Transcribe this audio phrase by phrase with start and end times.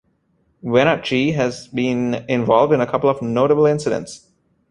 [0.63, 4.31] "Wenatchee" has been involved in a couple of notable incidents.